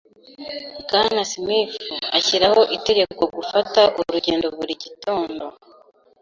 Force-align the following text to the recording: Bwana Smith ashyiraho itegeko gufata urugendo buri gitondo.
Bwana 0.83 1.21
Smith 1.31 1.75
ashyiraho 2.17 2.61
itegeko 2.77 3.21
gufata 3.35 3.81
urugendo 3.99 4.45
buri 4.57 4.73
gitondo. 4.83 5.45